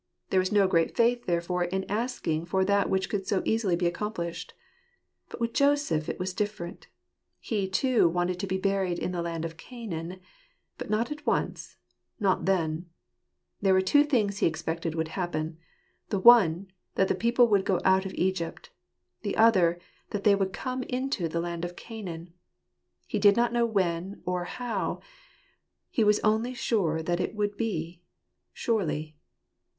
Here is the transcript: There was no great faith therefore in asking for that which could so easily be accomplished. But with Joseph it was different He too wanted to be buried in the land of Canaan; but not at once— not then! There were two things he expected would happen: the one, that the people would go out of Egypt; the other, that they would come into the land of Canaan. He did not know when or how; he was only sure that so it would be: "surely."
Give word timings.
There 0.31 0.39
was 0.39 0.51
no 0.51 0.65
great 0.67 0.97
faith 0.97 1.27
therefore 1.27 1.65
in 1.65 1.83
asking 1.87 2.45
for 2.47 2.65
that 2.65 2.89
which 2.89 3.07
could 3.07 3.27
so 3.27 3.43
easily 3.45 3.75
be 3.75 3.85
accomplished. 3.85 4.55
But 5.29 5.39
with 5.39 5.53
Joseph 5.53 6.09
it 6.09 6.17
was 6.17 6.33
different 6.33 6.87
He 7.39 7.69
too 7.69 8.09
wanted 8.09 8.39
to 8.39 8.47
be 8.47 8.57
buried 8.57 8.97
in 8.97 9.11
the 9.11 9.21
land 9.21 9.45
of 9.45 9.57
Canaan; 9.57 10.19
but 10.79 10.89
not 10.89 11.11
at 11.11 11.27
once— 11.27 11.77
not 12.19 12.45
then! 12.45 12.87
There 13.61 13.75
were 13.75 13.81
two 13.81 14.03
things 14.03 14.39
he 14.39 14.47
expected 14.47 14.95
would 14.95 15.09
happen: 15.09 15.59
the 16.09 16.17
one, 16.17 16.71
that 16.95 17.07
the 17.07 17.13
people 17.13 17.47
would 17.49 17.63
go 17.63 17.79
out 17.85 18.03
of 18.03 18.13
Egypt; 18.15 18.71
the 19.21 19.37
other, 19.37 19.79
that 20.09 20.23
they 20.23 20.33
would 20.33 20.51
come 20.51 20.81
into 20.81 21.27
the 21.29 21.39
land 21.39 21.63
of 21.63 21.75
Canaan. 21.75 22.33
He 23.05 23.19
did 23.19 23.35
not 23.35 23.53
know 23.53 23.67
when 23.67 24.23
or 24.25 24.45
how; 24.45 24.99
he 25.91 26.03
was 26.03 26.19
only 26.21 26.55
sure 26.55 27.03
that 27.03 27.19
so 27.19 27.23
it 27.23 27.35
would 27.35 27.55
be: 27.55 28.01
"surely." 28.51 29.15